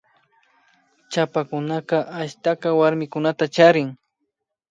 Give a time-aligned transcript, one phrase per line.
[1.11, 3.89] Chapakunaka ashta warmikunata charin